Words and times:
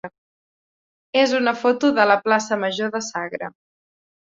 és 1.25 1.35
una 1.41 1.53
foto 1.65 1.93
de 2.01 2.07
la 2.13 2.17
plaça 2.25 2.59
major 2.65 2.93
de 2.99 3.05
Sagra. 3.13 3.55